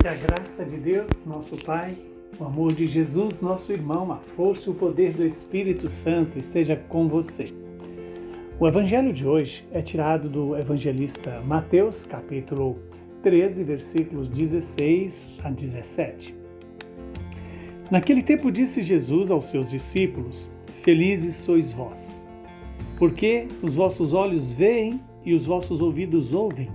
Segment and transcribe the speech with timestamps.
[0.00, 1.98] Que a graça de Deus, nosso Pai,
[2.38, 6.76] o amor de Jesus, nosso irmão, a força e o poder do Espírito Santo esteja
[6.76, 7.46] com você.
[8.60, 12.78] O evangelho de hoje é tirado do evangelista Mateus, capítulo
[13.24, 16.36] 13, versículos 16 a 17.
[17.90, 22.28] Naquele tempo disse Jesus aos seus discípulos: Felizes sois vós,
[22.96, 26.70] porque os vossos olhos veem e os vossos ouvidos ouvem.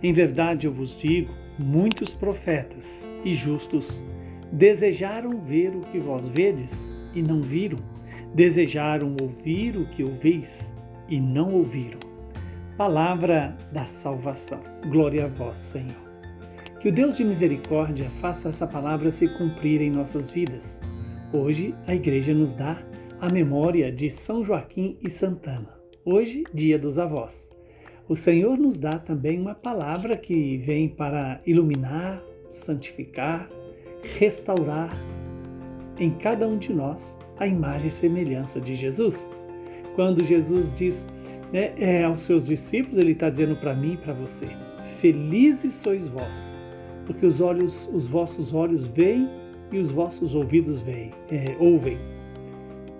[0.00, 4.04] Em verdade eu vos digo, muitos profetas e justos
[4.52, 7.78] desejaram ver o que vós vedes e não viram,
[8.34, 10.74] desejaram ouvir o que ouvis
[11.08, 12.00] e não ouviram.
[12.76, 14.60] Palavra da salvação.
[14.88, 16.02] Glória a vós, Senhor.
[16.80, 20.80] Que o Deus de misericórdia faça essa palavra se cumprir em nossas vidas.
[21.32, 22.82] Hoje a igreja nos dá
[23.20, 25.72] a memória de São Joaquim e Santana.
[26.04, 27.51] Hoje, dia dos avós
[28.08, 33.48] o Senhor nos dá também uma palavra que vem para iluminar, santificar,
[34.18, 34.96] restaurar
[35.98, 39.30] em cada um de nós a imagem e semelhança de Jesus.
[39.94, 41.06] Quando Jesus diz
[41.52, 44.48] né, é, aos seus discípulos, ele está dizendo para mim e para você:
[44.98, 46.52] Felizes sois vós,
[47.06, 49.28] porque os olhos, os vossos olhos veem
[49.70, 51.98] e os vossos ouvidos veem, é, ouvem.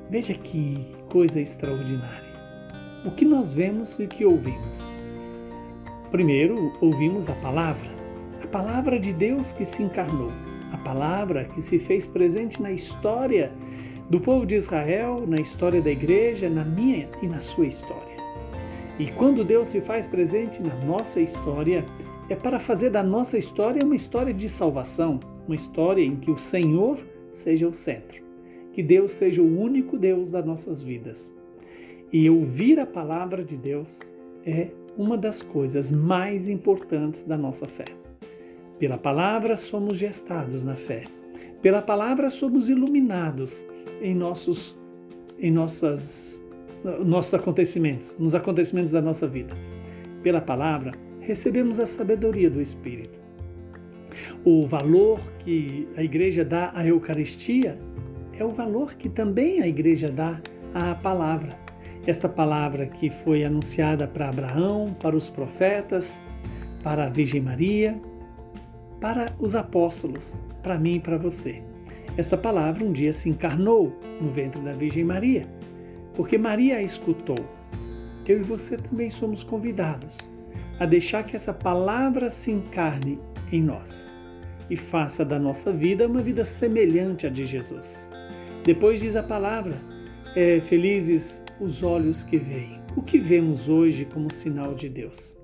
[0.09, 2.31] Veja que coisa extraordinária
[3.05, 4.92] o que nós vemos e o que ouvimos.
[6.11, 7.91] Primeiro, ouvimos a palavra,
[8.42, 10.31] a palavra de Deus que se encarnou,
[10.70, 13.53] a palavra que se fez presente na história
[14.11, 18.14] do povo de Israel, na história da igreja, na minha e na sua história.
[18.98, 21.84] E quando Deus se faz presente na nossa história,
[22.28, 26.39] é para fazer da nossa história uma história de salvação, uma história em que o
[26.39, 26.98] Senhor
[27.33, 28.22] seja o centro,
[28.72, 31.34] que Deus seja o único Deus das nossas vidas.
[32.13, 37.87] E ouvir a palavra de Deus é uma das coisas mais importantes da nossa fé.
[38.79, 41.05] Pela palavra somos gestados na fé.
[41.63, 43.65] Pela palavra somos iluminados
[44.03, 44.78] em nossos
[45.39, 46.45] em nossas
[47.06, 49.56] nossos acontecimentos, nos acontecimentos da nossa vida.
[50.22, 53.19] Pela palavra recebemos a sabedoria do Espírito.
[54.45, 57.78] O valor que a igreja dá à Eucaristia
[58.39, 60.43] é o valor que também a igreja dá
[60.75, 61.62] à palavra.
[62.07, 66.21] Esta palavra que foi anunciada para Abraão, para os profetas,
[66.83, 68.01] para a Virgem Maria,
[69.01, 71.63] para os apóstolos, para mim e para você.
[72.17, 75.49] Esta palavra um dia se encarnou no ventre da Virgem Maria,
[76.15, 77.39] porque Maria a escutou.
[78.27, 80.33] Eu e você também somos convidados
[80.81, 83.21] a deixar que essa palavra se encarne
[83.53, 84.11] em nós
[84.69, 88.11] e faça da nossa vida uma vida semelhante à de Jesus.
[88.65, 89.77] Depois diz a palavra:
[90.34, 92.81] é, felizes os olhos que veem.
[92.97, 95.38] O que vemos hoje como sinal de Deus?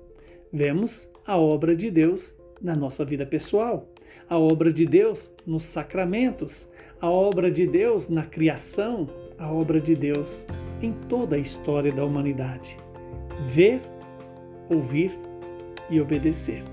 [0.51, 3.87] Vemos a obra de Deus na nossa vida pessoal,
[4.27, 9.95] a obra de Deus nos sacramentos, a obra de Deus na criação, a obra de
[9.95, 10.45] Deus
[10.81, 12.79] em toda a história da humanidade.
[13.45, 13.79] Ver,
[14.69, 15.11] ouvir
[15.89, 16.63] e obedecer.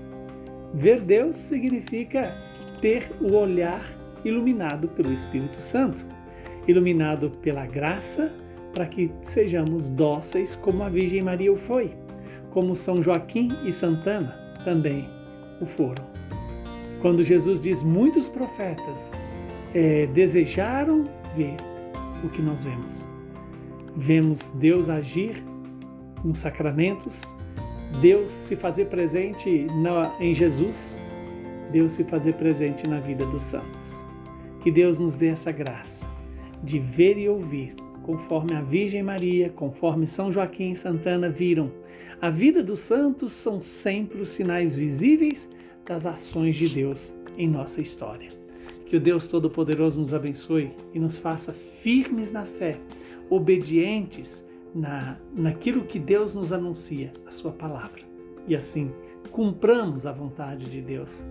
[0.73, 2.35] Ver Deus significa
[2.81, 3.85] ter o olhar
[4.25, 6.05] iluminado pelo Espírito Santo
[6.67, 8.35] iluminado pela graça,
[8.73, 11.95] para que sejamos dóceis como a Virgem Maria o foi,
[12.51, 15.09] como São Joaquim e Santana também
[15.61, 16.05] o foram.
[17.01, 19.13] Quando Jesus diz muitos profetas
[19.73, 21.57] é, desejaram ver
[22.23, 23.07] o que nós vemos.
[23.95, 25.43] Vemos Deus agir
[26.23, 27.37] nos sacramentos,
[28.01, 31.01] Deus se fazer presente na, em Jesus,
[31.71, 34.05] Deus se fazer presente na vida dos santos.
[34.61, 36.16] Que Deus nos dê essa graça
[36.63, 41.71] de ver e ouvir, conforme a Virgem Maria, conforme São Joaquim e Santana viram.
[42.21, 45.49] A vida dos santos são sempre os sinais visíveis
[45.85, 48.29] das ações de Deus em nossa história.
[48.85, 52.79] Que o Deus Todo-Poderoso nos abençoe e nos faça firmes na fé,
[53.29, 58.01] obedientes na, naquilo que Deus nos anuncia, a Sua palavra.
[58.47, 58.93] E assim,
[59.31, 61.25] cumpramos a vontade de Deus,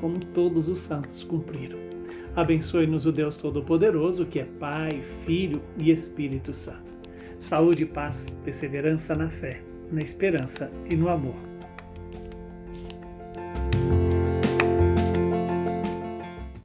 [0.00, 1.91] como todos os santos cumpriram.
[2.34, 6.92] Abençoe-nos o Deus Todo-Poderoso, que é Pai, Filho e Espírito Santo.
[7.38, 11.51] Saúde, paz, perseverança na fé, na esperança e no amor